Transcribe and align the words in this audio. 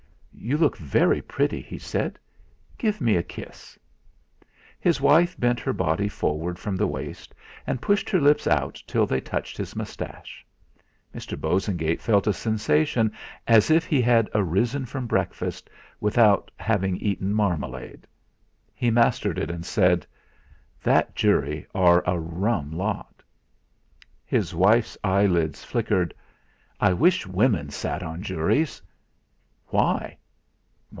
"You 0.43 0.57
look 0.57 0.75
very 0.75 1.21
pretty," 1.21 1.61
he 1.61 1.77
said. 1.77 2.17
"Give 2.79 2.99
me 2.99 3.15
a 3.15 3.21
kiss!" 3.21 3.77
His 4.79 4.99
wife 4.99 5.39
bent 5.39 5.59
her 5.59 5.71
body 5.71 6.09
forward 6.09 6.57
from 6.57 6.75
the 6.75 6.87
waist, 6.87 7.35
and 7.67 7.81
pushed 7.81 8.09
her 8.09 8.19
lips 8.19 8.47
out 8.47 8.81
till 8.87 9.05
they 9.05 9.21
touched 9.21 9.55
his 9.55 9.75
moustache. 9.75 10.43
Mr. 11.15 11.39
Bosengate 11.39 12.01
felt 12.01 12.25
a 12.25 12.33
sensation 12.33 13.11
as 13.47 13.69
if 13.69 13.85
he 13.85 14.01
had 14.01 14.31
arisen 14.33 14.87
from 14.87 15.05
breakfast, 15.05 15.69
without 15.99 16.49
having 16.57 16.97
eaten 16.97 17.33
marmalade. 17.35 18.07
He 18.73 18.89
mastered 18.89 19.37
it, 19.37 19.51
and 19.51 19.63
said: 19.63 20.07
"That 20.81 21.13
jury 21.15 21.67
are 21.75 22.01
a 22.07 22.19
rum 22.19 22.71
lot." 22.71 23.21
His 24.25 24.55
wife's 24.55 24.97
eyelids 25.03 25.63
flickered. 25.63 26.15
"I 26.79 26.93
wish 26.93 27.27
women 27.27 27.69
sat 27.69 28.01
on 28.01 28.23
juries." 28.23 28.81
"Why?" 29.67 30.17